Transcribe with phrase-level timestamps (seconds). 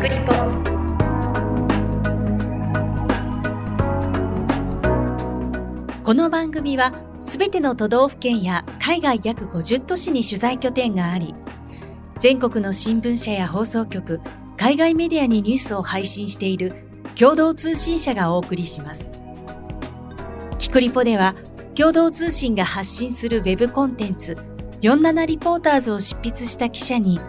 [0.00, 0.32] クリポ
[6.04, 11.34] この番組はすべての都道府県や海外約50都市に取材拠点があり
[12.20, 14.20] 全国の新聞社や放送局
[14.56, 16.74] 海外メディアにニュースを配信している
[17.18, 19.08] 共同通信社がお送りします。
[20.58, 21.34] キクリポでは
[21.74, 24.36] 共同通信が発信するウェブコンテンツ
[24.80, 27.20] 47リポーターズを執筆した記者に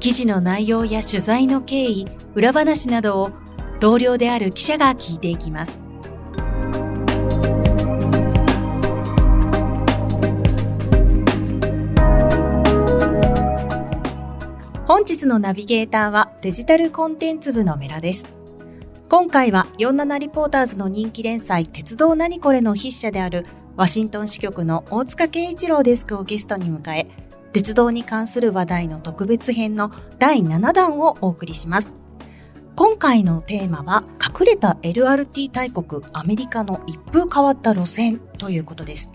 [0.00, 3.32] 記事の内容や取材の経緯、裏話などを
[3.80, 5.80] 同僚である記者が聞いていきます。
[14.86, 18.24] 本日のナビゲーターはデジタルコンテンツ部のメラです。
[19.08, 27.27] 今回は47リポーターズの人気連載鉄道何これの筆者であるワシントン支局の大塚圭一郎デスクをゲストに迎え、
[27.58, 29.90] 鉄道に関する話題の特別編の
[30.20, 31.92] 第7弾をお送りします。
[32.76, 39.10] 今回のテーマは隠れた LRT 大国アメリカの一風変わった路線ということです。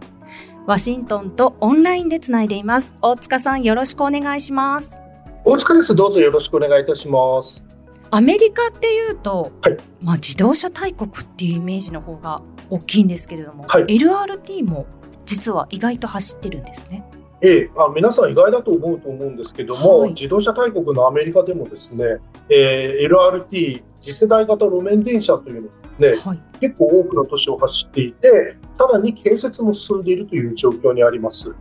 [0.68, 2.94] ワシントンとオンラインでつないでいます。
[3.02, 4.98] 大塚さんよろしくお願いします。
[5.46, 5.96] 大塚です。
[5.96, 7.66] どうぞよろしくお願いいたします。
[8.12, 14.86] アメリカっていうと、はい、まあ自動車大国っていうイメージの方が大きいんですけれども、はい、LRT も
[15.24, 17.06] 実は意外と走ってるんですね。
[17.46, 22.06] ええ、あ皆さん意外だと思うと思うんですけども、はい、自動車大国のアメリカでもですね、
[22.50, 31.54] えー、LRT 次世代型路面電車というのね、はい、結構多くの都市を走っていてさらに建設も進んでいるという状況にあります。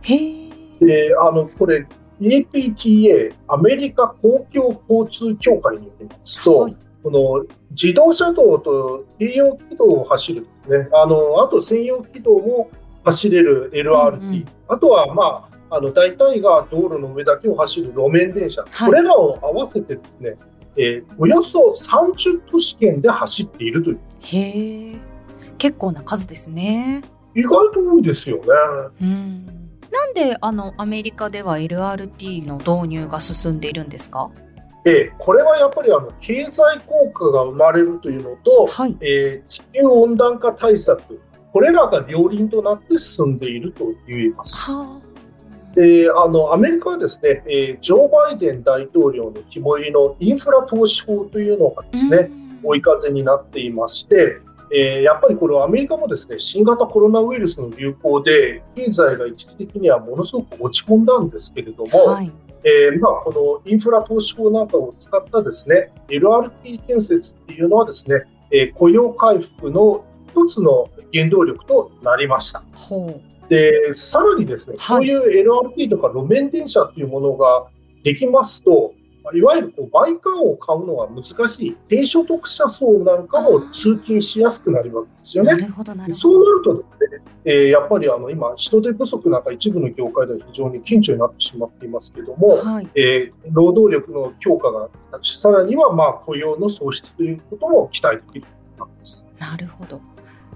[0.79, 1.85] であのこれ
[2.21, 10.89] APTA アメリカ公共交通協会によりますと、はい、この自動車道と併用軌道を走るですね。
[10.93, 12.69] あのあと専用軌道も
[13.03, 20.35] 走れる LRT、うんうん、あとはまああの大体が道路の上だけを走る路面電車、はい、これらを合わせてですね、
[20.77, 23.99] えー、およそ30都市圏で走っているという。
[24.21, 24.95] へえ、
[25.57, 27.01] 結構な数ですね。
[27.35, 28.43] 意外と多いですよね。
[29.01, 29.45] うん。
[29.91, 34.29] なんであのアメリカでは LRT の導入が進んでいるんですか？
[34.85, 41.21] えー、これはやっぱりあの経済効果が生まれるというのと、はい、えー、地球温暖化対策、
[41.51, 44.71] これらが両輪となって進んでいると言えます。
[44.71, 45.12] はあ
[45.75, 52.29] であのアメリカはですね、えー、ジョー・バイデン大統領の肝入りのインフラ投資法というのがですね、
[52.63, 54.39] 追い風になっていまして、
[54.71, 62.31] えー、やっぱりこれはアメリカもですね新型コロナウイルスの流行で経済が一時的にはものすごく落ち込んだんですけれども、はい、
[62.63, 72.63] えー、まあ、このインフラ投資法なんかを使ったですね LRT 建設っていうのはですね、えー、雇用回復の一つの原動力となりました。
[73.53, 77.67] で、さらにですね、はい、こういう LRT とか路面電車というものが
[78.03, 78.95] できますと、
[79.33, 85.51] いわゆるこうバイカーを買うのが難しい低所得者層なんかも通勤しやすくなるわけですよね。
[86.09, 94.89] そうなるとですね、えー、やっぱりあの今、人手不足なんか一部の業界では非常に顕著になってしまっていますけども、はい、えー、労働力の強化が
[95.21, 98.45] さらにはまあ雇用の創出ということも期待できる
[98.79, 99.25] わけです。
[99.37, 100.01] なるほど。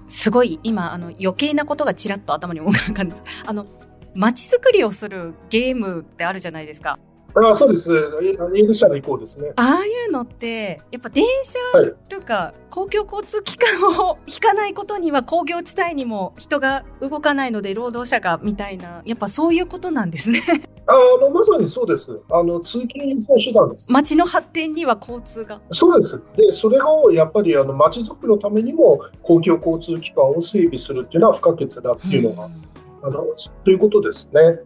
[0.08, 3.22] すごい今あの余計なことがちらっと頭に思い浮かんです。
[3.46, 3.66] あの
[4.14, 6.98] 街づくりをするゲームってあるじゃないですか。
[7.46, 7.90] あそうです。
[8.54, 9.52] イング社の移行ですね。
[9.56, 11.58] ああいうのって、やっぱ電車
[12.08, 20.42] とか公共交通機関を引かないことには工業地帯にも人が動かないので労働者がみたいな、やっぱそういうことなんですね。
[20.90, 22.18] あのまさにそうです。
[22.30, 23.86] あの通勤の手段です。
[23.90, 25.60] 街の発展には交通が。
[25.70, 26.22] そうです。
[26.34, 32.52] で、それをやっぱりあの街づくりのためにも公共交通機関を整備するっていうのは不可欠だっていうのが、うん、
[33.02, 33.26] あの
[33.64, 34.60] ということですね。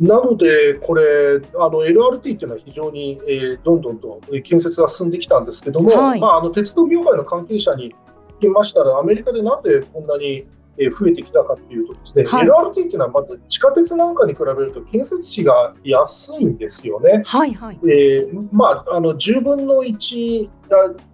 [0.00, 7.94] なので、これ、あの LRT っていうのは非常に、えー、どんどんと建設が進んできたんですけども、はい、まあ、あの鉄道業界の関係者に
[8.38, 10.46] 聞きましたら、アメリカでなんでこんなに
[10.86, 17.22] 増えてきたかというとですね、はい、LRT っていうのはまず地下鉄なんかに比べると建設費が安いんですよね。
[17.26, 17.78] はいはい。
[17.82, 20.50] えー、まあ、あの10分の1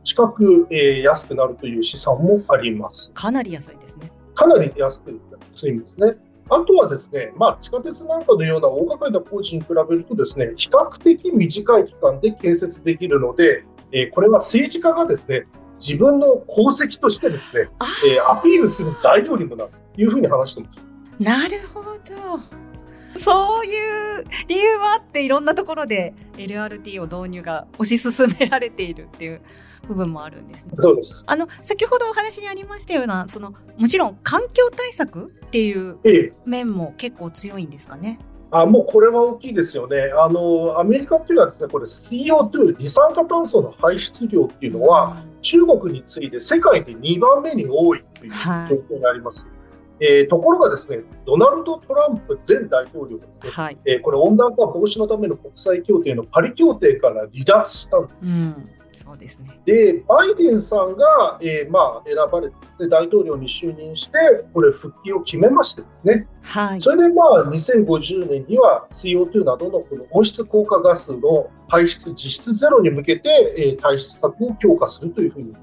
[0.05, 3.11] 近く、えー、安くなるという試算もあります。
[3.15, 4.13] かなり安いですね。
[4.35, 5.19] かなり安く
[5.53, 6.17] 安いんですね。
[6.51, 15.47] あとはですね、まあ、地下鉄なんかのような大掛かりな工事に比べるとですね、比較的短い期間で建設できるので、えー、これは政治家がですね、
[15.81, 17.69] 自分の功績としてですね、
[18.07, 20.81] えー、アピールする材料にもなるというふうに話してます。
[21.19, 22.65] なるほど。
[23.17, 29.41] そういう理由はあっていろんなところで LRT を導入が推し進められているっていう
[29.87, 30.73] 部分もあるんですね。
[30.79, 35.99] そうですあの先ほどお話にありましたようなそのもちろん環境対策っていう
[36.45, 38.19] 面も結構強いんですかね？
[38.51, 40.13] あもうこれは大きいですよね。
[40.17, 48.37] あのアメリカっていうのはですね、これ CO2 二酸化炭素の排出量っていうのは、うん、中国に次いで世界で2番目に多いという状
[48.95, 49.45] 況にあります。
[49.45, 49.54] はい
[50.07, 58.15] えー、ところがですね、ドナルド・トランプ前大統領がですね、はい、えー、これ温暖化防止のための国際協定のパリ協定から離脱したんです。
[58.23, 59.61] うんそうですね。
[59.65, 62.49] で、バイデンさんが、えー、まあ、選ばれ
[62.79, 66.29] て大統領に就任して、これ、復帰を決めましてですね。
[66.43, 66.81] はい。
[66.81, 75.59] それで、まあ、2050年には CO2 などのこの温室効果ガスの排出実質ゼロに向けて、えー、対策を強化するというふうにで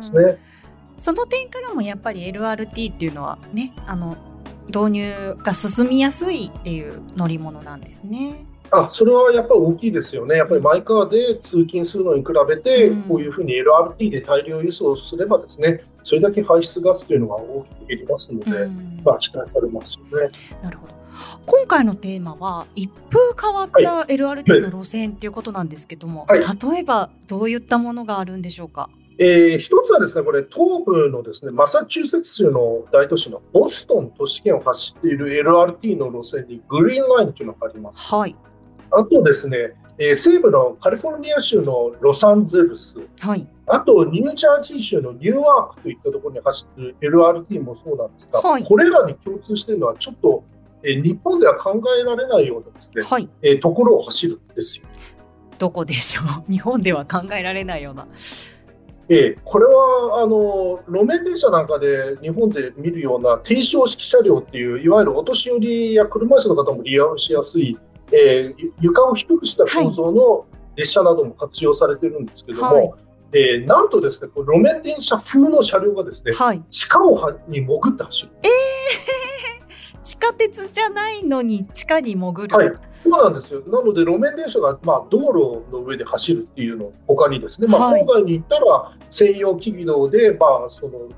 [0.00, 0.38] すね。
[0.98, 4.16] その点からもやっぱり LRT っていうのはね、あの、
[4.66, 8.46] 導入が進みやすいっていう乗り物なんですね。
[8.70, 18.66] あそれはやっぱり大きいですよね、やっぱりマイカーで通勤するのに比べて、こういうふうに LRT で大量輸送すれば、ですねそれだけ排出ガスというのが大きく減りますので、
[19.04, 20.30] まあ、期待されますよね。
[20.62, 20.94] なるほど。
[21.46, 26.42] 今回のテーマは一風変わった LRT の路線ということなんですけども、はい。
[26.42, 28.90] はい、例えばどういったものがあるんでしょうか？
[29.18, 38.12] えー、一つはですね、これ、東部のですね、マサチューセッツ州の大都市のボストン都市圏を走っている LRT の路線にグリーンラインというのがあります。
[38.12, 38.34] はい。
[38.90, 50.42] あとですね、えー、西部のカリフォルニア州のロサンゼルス、はい、あとニュージャージー州のニューアークといったところに走っている LRT もそうなんですが、はい、これらに共通しているのは、ちょっと、
[50.82, 54.84] えー、日本では考えられないようなですね、はいえー、ところを走るんですよ。
[55.58, 56.24] どこでしょう？
[56.50, 58.06] 日本では考えられないような。
[59.08, 67.78] ええ、これはあの路面電車なんかで日本で見るような低床式車両っていういわゆるお年寄りや車椅子の方も利用しやすい
[68.12, 70.46] えー、床を低くした構造の
[70.76, 72.92] 列車なども活用されてるんですけども、はい、
[73.32, 78.30] えー、なんとですねこ路面電車風の車両がですね、はい、地下をに潜って走る。
[78.42, 79.23] えー、
[80.04, 82.56] 地下鉄じゃないのに地下に潜る。
[82.56, 82.72] はい
[83.04, 83.60] そうなんですよ。
[83.66, 91.10] なので、路面電車が、まあ、道路の上で走るっていうの他にですね、まあ、郊外に行ったら専用機技道で、まあ、その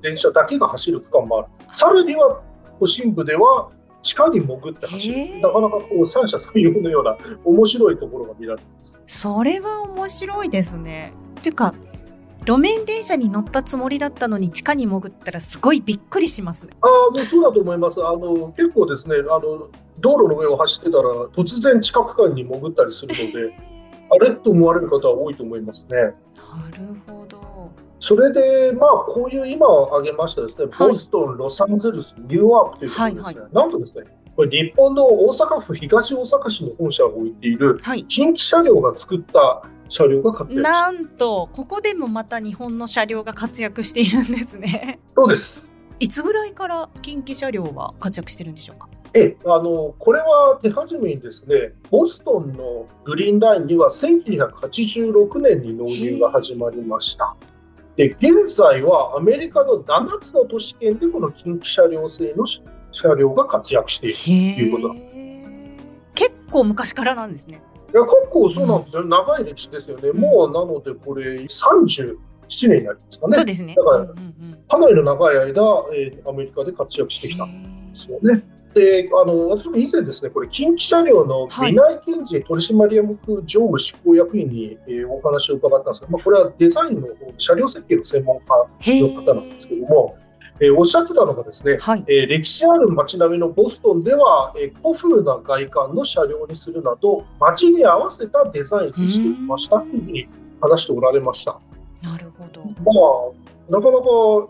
[0.00, 1.48] 電車だけが走る区間もある。
[1.74, 2.40] さらには、
[2.80, 3.68] 都心部では、
[4.00, 11.14] 地下に潜って走る、なかなかこう三者三様のような面白いところが見られますそれは面白いですね。
[11.40, 11.74] っていうか
[12.46, 16.72] 路面電車に乗ったつもりだったのに地下に潜ったらすごいびっくりしますね。
[16.82, 18.04] ああもうそうだと思います。
[18.04, 19.68] あの結構ですねあの
[20.00, 21.04] 道路の上を走ってたら
[21.34, 23.56] 突然地下区間に潜ったりするので
[24.10, 25.96] あれと思われる方は多いと思いますね。
[25.96, 26.10] な
[26.76, 27.44] るほど。
[27.98, 34.04] それで、まあ、こういう今挙げましたですね、ボストン、ロサンゼルス、ニューヨークというところですね、はいはい、なんとですね、
[34.36, 44.98] これ日本の大阪府東大阪市の本社を置いている、近畿車両が作った車両が活躍なんと、ここでもまた日本の車両が活躍しているんですね。
[45.16, 45.74] そうです。
[46.00, 48.88] いつぐらいから近畿車両は活躍してるんでしょうか？
[49.14, 57.36] えあのこれは手始めにですねボストンのグリーンラインには1986年に納入が始まりました。
[57.94, 62.44] で現在はアメリカの7つの都市圏でこの近畿車両製の
[62.90, 64.94] 車両が活躍しているということ
[66.16, 67.62] 結構昔からなんですね。
[67.94, 72.16] いや結構そうなんですよ、うん、長い歴史ですよね、もうなのでこれ37
[72.48, 73.36] 年になりますかね。
[73.36, 73.74] そうですね。
[73.76, 74.06] だから、
[74.68, 75.44] かなりの長い間、
[75.94, 78.44] えー、アメリカで活躍してきたんですよね。
[78.74, 87.06] であの私も以前ですね、これ、近畿車両の美内健治取締役常務執行役員に、えー、お話を伺ったんですが、まあ、これはデザインの
[87.38, 88.46] 車両設計の専門家
[88.84, 90.18] の方なんですけども、
[90.60, 100.28] えー、おっしゃってたのがですね、はい、えー、歴史ある街並みのボストンでは、えー、古風な外観の車両にするなど、街に合わせたデザインにしてきましたというふうに
[100.60, 101.58] 話しておられました。
[102.02, 102.62] なるほど。
[102.62, 102.70] ま
[103.40, 104.04] あなかなか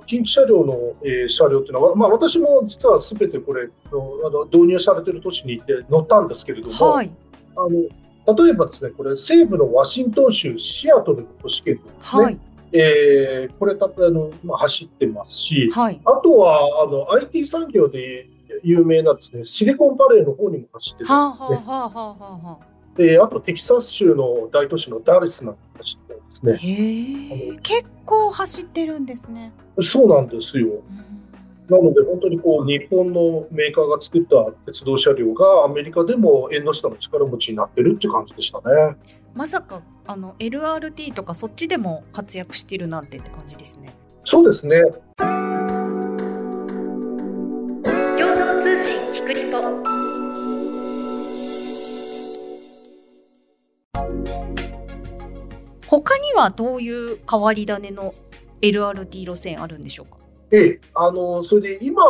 [0.06, 7.10] 近畿車両の、えー、車両というのは、まあ、私も実はすべてこれあの導入されている都市に行って乗ったんですけれども、はい、
[7.56, 12.38] あの例えばですねこれ西部のワシントン州シアトルの都市圏ですね、はい、
[12.76, 18.28] えー、これたあの、まあ、走ってますし、はい、あとはあの IT 産業で
[18.64, 21.56] 有名なですねシリコンバレーの方にも走ってますね。
[21.56, 26.56] はあはあはあはあであとテキサス州の大都市のダレスなんか走ってますね。
[26.56, 29.52] へ結構走ってるんですね。
[29.80, 30.82] そうなんですよ。
[31.68, 38.64] なので本当にこう日本のメーカーが作った鉄道車両がアメリカでも縁の下の力持ちになってるって感じでしたね。
[39.32, 43.94] まさかあの LRT とかそっちでも活躍してるなんてって感じですね。
[44.24, 44.82] そうですね。
[45.16, 45.26] 共
[48.36, 49.58] 同通信キクリポ。
[55.88, 58.12] 他にはどういう変わり種の
[58.60, 60.18] LRT 路線あるんでしょうか？
[60.54, 62.04] ええ、あの、それで今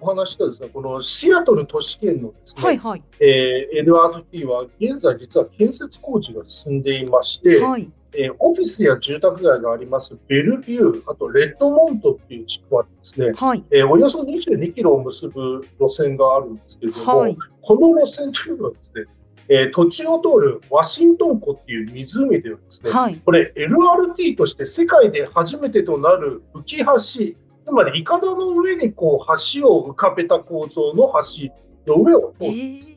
[0.00, 19.04] お話したですね、このシアトル都市圏のですね、はいはい、えー、LRT は現在実は建設工事が進んでいまして、はい、えー、オフィスや住宅街がありますベルビュー、あとレッドモントっていう地区はですね、はい、えー、およそ22キロを結ぶ路線があるんですけれども、はい、この路線というのはですね、
[19.48, 31.52] えー、土地を通るワシントン湖っていう湖ではですね、はい、これ LRT として世界で初めてとなる浮き橋、つまりいかだの上にこう橋を浮かべた構造の橋
[31.86, 32.90] の上を通るんです。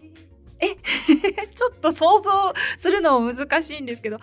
[0.59, 2.29] えー、え ちょっと想像
[2.77, 4.17] するのも難しいんですけど、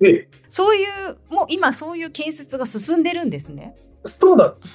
[0.00, 3.76] ええ、そういうもう今そういう建設が進んでるんですね。
[4.20, 4.68] そうなんです。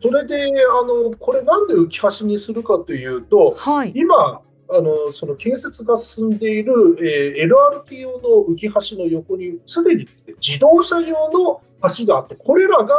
[0.00, 11.62] それであのこれなんで浮き橋にするかというと、はい、今あのその建設が進んでいる、えー、LRT 用の浮き橋の横にすでにです、ね、自動車用の
[11.98, 12.94] 橋があってこれらが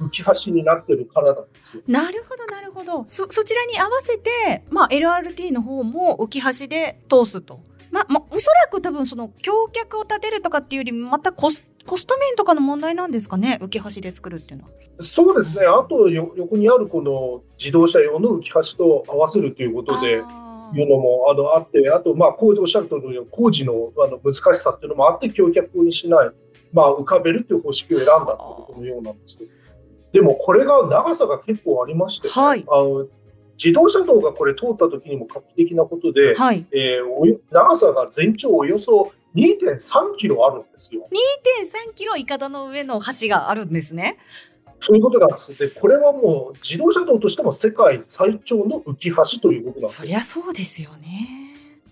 [0.00, 1.82] 浮き橋になってるからなんですよ。
[1.86, 7.60] なるほどなるほどそそちらに合わせて、まあ、LRT の方も浮き橋で通すと。
[7.90, 13.58] ままおそらく多分その橋脚を立てるとかっていうよりまたコスコスト面とかの問題なんですかね？
[13.62, 14.70] 浮き橋で作るっていうのは。
[14.98, 20.22] そうですねあと横にあるこの自動車用の浮き橋と合わせるということで。
[20.74, 26.30] いうのもあのあって、あと、まあ、工事おっしゃるとおり、工事のあの難しさっていうのもあって、橋脚にしない、
[26.72, 29.50] まあ、浮かべるという方式を選んだということのようなんですけど、
[30.16, 33.06] でもこれが長さが結構ありまして、はい、あの
[33.62, 41.06] 自動車道がこれ通った時にも画期的なことで、はい、えー、長さが全長およそ2.3キロあるんですよ。
[41.90, 44.16] 2.3キロいかだの上の橋があるんですね。
[44.80, 45.58] そういうことなんです。
[45.58, 49.96] で、これはもう自動車道としても世界最長の浮き橋ということなんです。
[49.96, 51.28] そりゃそうですよね。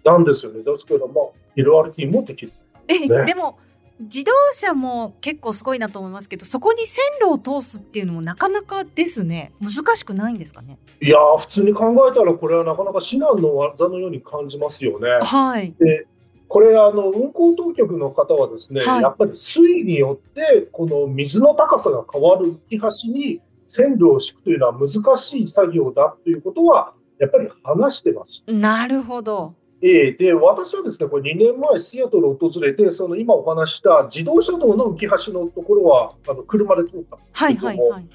[0.02, 0.62] なんですよね。
[0.62, 1.24] ですけど、まあ、
[1.56, 2.52] LRT もできる、
[2.88, 3.00] ね。
[3.04, 3.58] え、でも、
[4.00, 10.78] 自動車も結構すごいなと思いますけど、そこに線路を通すっていうのもなかなかですね、難しくないんですかね？
[11.00, 15.10] いや普通に考えたら、これはなかなか至難の技のように感じますよね。
[15.22, 15.74] はい。
[15.78, 16.06] で
[16.48, 28.44] これあの運行当局の方はですね、はい、やっぱり水位によってこの水の高さが変わる浮き橋に線路を敷くというのは難しい作業だということはやっぱり話してます。
[28.46, 29.54] なるほど。
[29.82, 38.06] えー、で私はですねこれ2年前、シアトルを訪れてその今お話した自動車道の浮き橋のところはあの車で通ったんですけども、はいはいはい、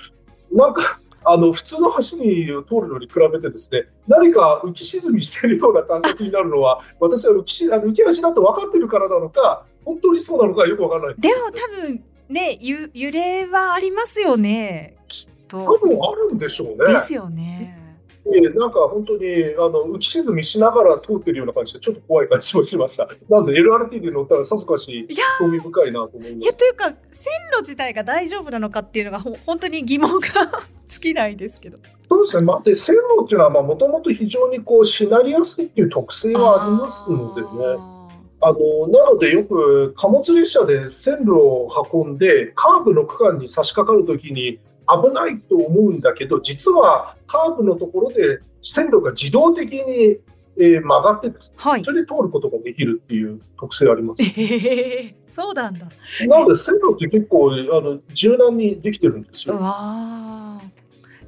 [0.52, 11.16] なんかあの普通の橋に通るのに比べてですね何か浮き沈みしているような感覚になるのは 私は浮きあの浮き橋だと分かってるからなのか本当にそうなのかよく分からない。
[11.18, 15.58] でも多分ねゆ揺れはありますよねきっと。
[15.58, 16.94] 多分あるんでしょうね。
[16.94, 17.76] ですよね。
[17.78, 17.79] えー、
[18.26, 19.26] なんか本当に
[19.58, 23.08] あの浮き沈みしながら通ってるような感じでちょっと怖い感じもしました。
[23.30, 25.08] なんで LRT で乗ったらさぞかし
[25.40, 26.44] 興味深いなと思います。
[26.44, 30.28] いやというか線路自体が大丈夫なのかっていうのがほ本当に疑問が
[30.88, 31.78] 尽きないですけど。
[32.10, 32.44] そうですね。
[32.44, 37.48] まあ、で線路っていうのはもともと非常にこうしなりやすいっていう特性はありますのでね。
[38.42, 44.60] あのなのでよく貨物列車で線路を運んでカーブの区間に差し掛かるときに
[45.04, 50.18] 危ないと思うんだけど実はカーブのところで線路が自動的に、
[50.58, 54.24] えー、曲がってですね、はい、それで通ることができるっていう特性あります。
[54.24, 55.88] えー、そうなんだ。
[56.28, 59.60] なので線路って結構あの柔軟にできてるんですよ。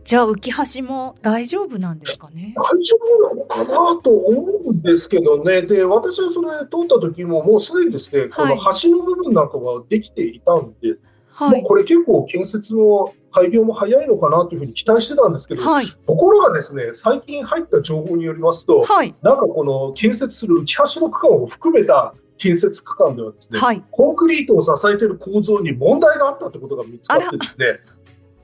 [0.04, 2.56] じゃあ浮き橋も大丈夫なんですかね？
[2.58, 3.64] 大丈夫なのか
[3.96, 5.62] なと思うんですけどね。
[5.62, 10.96] で、私はそれ通った時ももうすでにですね、はい、この橋の部分なんかはできていたんで、
[11.42, 27.66] はい、もうこれ結構建設の開業も早いのかなというふうに期待してたんですけど、はい、ところがですね、最近入った情報によりますと、はい、なんかこの建設する浮き橋の区間を含めた建設区間ではですね、はい、コンクリートを支えている構造に問題があったということが見つかってですね、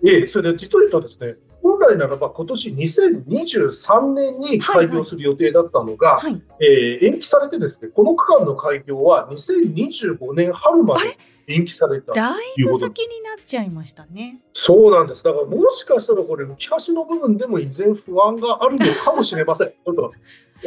[0.06, 1.36] ええ、それで実を言うとですね、
[1.68, 14.40] 本来ならば今年2023年に開業する予定だったのが、はいはい、えー、延期されてですね、この区間の開業は2025年春まで延期されただいぶ先になっちゃいましたね。
[14.54, 15.24] そうなんです。
[15.24, 19.68] だからもしかしたらこれ浮き橋の部分でも依然不安があるのかもしれません。
[19.72, 20.14] ちょっと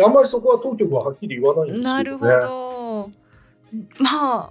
[0.04, 3.10] あんまりそこは当局ははっきり言わないんですけど、ね、なるほど。
[3.98, 4.50] まあ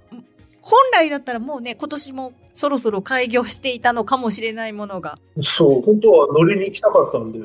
[0.62, 5.18] 本来だったらもうね、今年もそろそろ開業していたのかもしれないものが。
[5.42, 7.44] そう、本当は乗りに行きたかったんで、ね、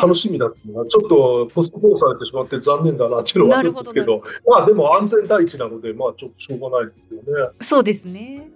[0.00, 7.50] 楽しみだったのが、ちょっとポストポーされてしまって残念だなっていうのはあるんですけど、どまあでも安全第一なので、まあちょっとしょうがないですよね。
[7.60, 8.48] そうですね。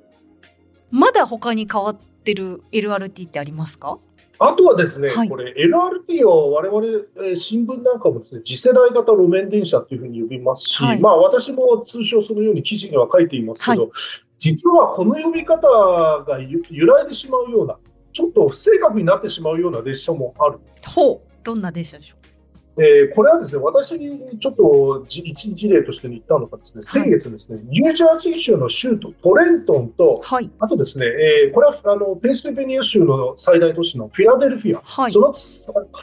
[0.91, 3.99] まだ他に変わってる LRT ってありますか？
[4.41, 13.91] あとはですね、はい、これ LRT を我々、えー、新聞なんかもですね、次世代型路面電車というふうに呼びますし、はい、まあ私も通称そのように記事には書いていますけど、はい、
[14.39, 17.79] 実はこの呼び方が由来でしまうような
[18.13, 20.59] ちょっと不正確になってしまうような列車もある。
[20.87, 22.28] ほう、どんな列車でしょう？
[22.79, 35.35] えー、これはですね、私にちょっと一事例として言ったのがですね、先月ですね、はい、ニュージャージー州の州都トレントンと、はい、あとですね、えー、これはあのペンシルベニア州の最大都市のフィラデルフィア、はい、その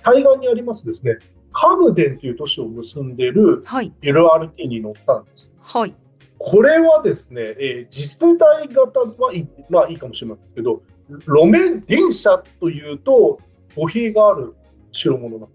[0.04, 1.18] 対岸にありますですね、
[1.54, 5.54] カムデンという都市を結んでいる LRT に乗ったんです。
[5.62, 5.96] はい。
[6.38, 10.82] これはですね、えー、次世代型はいい,、まあ、いいかもしれないですけど、
[11.28, 13.40] 路面電車というと
[13.76, 14.54] 語弊がある
[14.92, 15.55] 代物なんで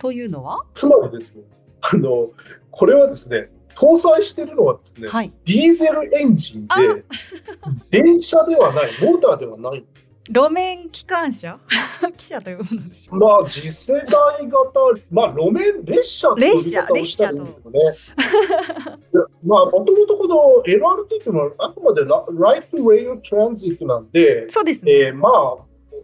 [0.00, 0.64] というのは？
[0.74, 1.42] つまりですね、
[1.82, 2.30] あの、
[2.70, 7.04] これはですね、搭載しているのはですね、はい、ディーゼルエンジンで、
[8.02, 9.84] 電車ではない、モーターではない。
[10.28, 11.58] 路面機関車？
[12.16, 14.80] 汽車というものでしょうまあ、次世代型、
[15.10, 17.80] まあ、路面列車という言い方をしたんですけどね。
[19.44, 24.92] まあ、もともとこの LRT っていうのは、あくまでラライト・レイル・トランジットなんで、そうですね。
[24.92, 25.56] えー、まあ、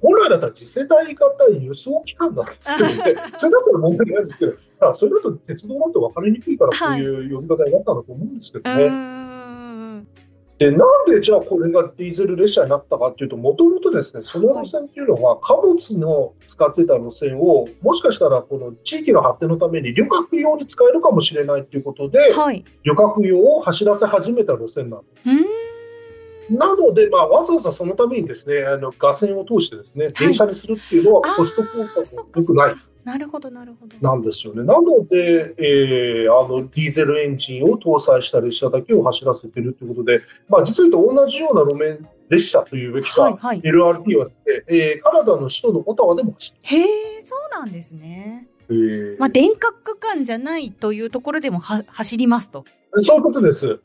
[0.03, 2.95] 本来だったら次世代型輸送機関なんですけどね、
[3.37, 8.89] それだったら問題ないんですけど、それだと鉄道だと分かりにくいから、こういう呼び方になったんだと思うんですけどね。
[8.89, 9.27] はい
[10.59, 25.29] で、なんでじゃあこれがディーゼル列車になったかっていうと、もともとですね、その路線っていうのは貨物の使ってた路線を、もしかしたらこの地域の発展のために旅客用に使えるかもしれないということで、はい、旅客用を走らせ始めた路線なんです。
[26.51, 32.75] なので、まあ、わざわざそのためにですね、あの、画線を通してですね、電車にするっていうのはコスト効果が良くない。
[33.07, 33.97] なるほど、なるほど。
[34.01, 34.65] なんですよね。
[34.65, 46.87] なので、えー、あの、ディーゼルエンジンを搭載した列車だけを走らせてるということで、まあ、実を言うと同じような路面列車というべきか、はいはい、LRT はですね、えー、カナダの首都のオタワでも走ってへえ、
[47.25, 48.49] そうなんですね。
[48.69, 52.65] えー、まあ、電化区間じゃないというところでもは走りますと。
[52.97, 53.79] そういうことです。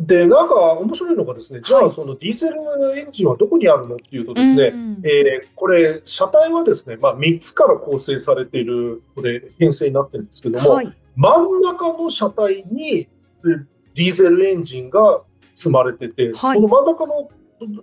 [0.00, 13.08] で、なんか面白いのがですね、じゃあそのディーゼルエンジンはどこにあるのっていうとですね、うんうん、えー、これ、車体はですね、まあ、3つから構成されている、これ、編成になってるんですけども、はい、真ん中の車体に
[13.94, 15.22] ディーゼルエンジンが
[15.54, 17.28] 積まれてて、はい、その真ん中の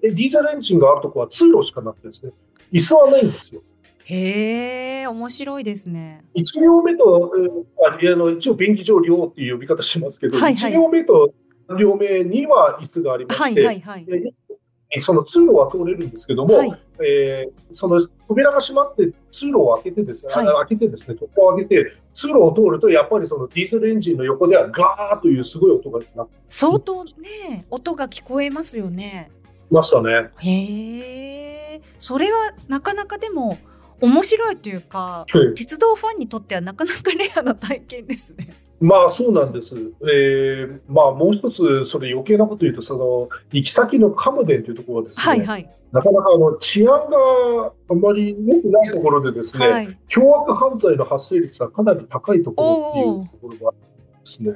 [0.01, 2.31] ディーゼルエンジンがあるところは通路しかなくてですね、
[2.73, 3.61] 椅子はないんですよ。
[4.05, 6.23] へえ、面白いですね。
[6.35, 7.31] 1両目と、
[7.85, 11.31] あの一応便宜上両っていう呼び方しますけど、はいはい、1両目と
[11.77, 14.33] 両目には椅子がありまして、はいはいはい、
[15.01, 29.29] その通路は通れるんですけども、はい、えー、その扉が閉まって通路を開けてですね、はい、開けてですね、突破を開けて、通路を通ると、やっぱりそのディーゼルエンジンの横ではガーというすごい音がな相当ね、音が聞こえますよね。
[29.69, 30.29] ましたね。
[30.37, 33.59] へえ、それはなかなかでも
[34.01, 38.55] 面白いというか、鉄道ファンにとってはなかなかレアな体験ですね。
[38.79, 39.75] まあそうなんです。
[39.75, 53.77] えー、まあもう一つ、それ余計なこと言うと、その、行き先のカムデンというところはですね、はいはい、なかなかあの治安があまり良くないところでですね、はい、凶悪犯罪の発生率がかなり高いところっていうところがで
[54.23, 54.53] すね。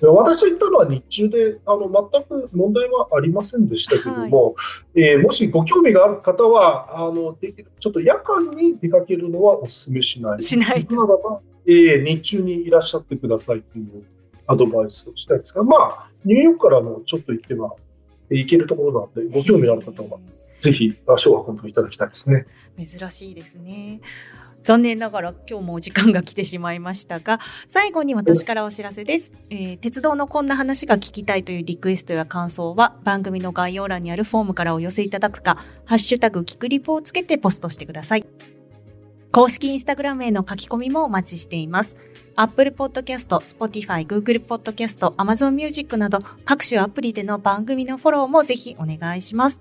[0.00, 4.54] 私が行ったのは日中で、あの、全く問題はありませんでしたけども、は
[4.94, 10.42] い、えー、もしご興味がある方は、あの、できる、ちょっと夜間に出かけるのはお勧めしない。
[10.42, 10.86] しない。
[11.68, 14.02] えー、日中にいらっしゃってくださいという
[14.46, 17.76] アドバイスをしたいですが、まあ、ニューヨークからもちょっと行っては、
[18.30, 20.18] 行けるところなので、ご興味のある方は、
[20.60, 22.46] ぜひ足を運んでいただきたいですね。
[22.78, 24.00] 珍しいですね。
[24.64, 29.30] 残念ながら今日もお時間が来てしまいましたが、最後に私からお知らせです。
[29.50, 38.26] えー、鉄道のこんな話が聞きたいというリクエストや感想は番組の概要欄にあるフォームからお寄せいただくか、ハッシュタグキクリポをつけてポストしてください。
[39.30, 41.96] 公式インスタグラムへの書き込みもお待ちしています。
[42.34, 49.60] Apple Podcast、Spotify、Google Podcast、Amazon Music など各種アプリでの番組のフォローもぜひお願いします。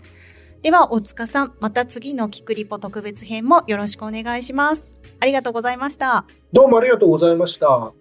[0.62, 4.88] では、大塚さん、また次のキクリポ特別編もよろしくお願いします。
[5.20, 6.26] ありがとうございました。
[6.54, 7.94] どうもありがとうございました。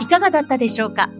[0.00, 1.10] いかがだったでしょうか？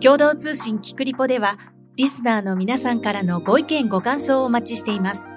[0.00, 1.56] 共同通信キクリポでは、
[1.96, 5.28] リスナーの皆さんからのご意見ご感想をお待ちしています。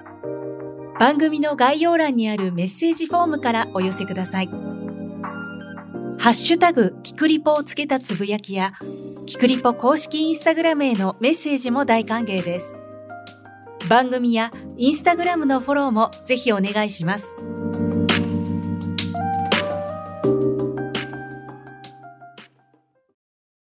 [0.98, 4.48] 番組の概要欄にあるメッセージフォームからお寄せください。
[6.18, 8.72] ハッシュタグ、キクリポをつけたつぶやきや、
[9.26, 12.76] キクリポ公式インスタグラムへのメッセージも大歓迎です。
[13.88, 17.36] 番組やインスタグラムのフォローもぜひお願いします。